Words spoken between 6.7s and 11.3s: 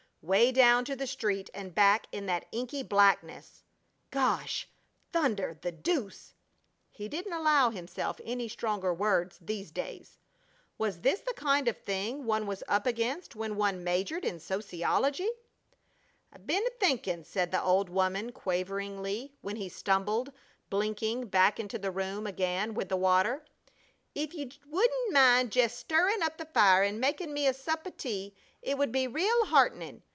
(He didn't allow himself any stronger words these days.) Was this